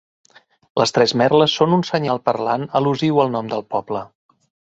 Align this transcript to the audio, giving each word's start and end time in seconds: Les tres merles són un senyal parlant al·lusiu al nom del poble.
Les 0.81 0.93
tres 0.95 1.13
merles 1.21 1.57
són 1.59 1.75
un 1.77 1.85
senyal 1.91 2.21
parlant 2.31 2.65
al·lusiu 2.79 3.23
al 3.27 3.31
nom 3.39 3.53
del 3.55 3.65
poble. 3.77 4.05